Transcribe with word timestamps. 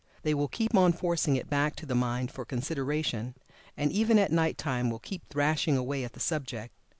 They 0.23 0.33
will 0.33 0.47
keep 0.47 0.73
on 0.73 0.93
forcing 0.93 1.35
it 1.35 1.47
back 1.47 1.75
to 1.75 1.85
the 1.85 1.93
mind 1.93 2.31
for 2.31 2.43
consideration, 2.43 3.35
and 3.77 3.91
even 3.91 4.17
at 4.17 4.31
night 4.31 4.57
time 4.57 4.89
will 4.89 4.97
keep 4.97 5.21
thrashing 5.29 5.77
away 5.77 6.03
at 6.03 6.13
the 6.13 6.19
subject. 6.19 6.73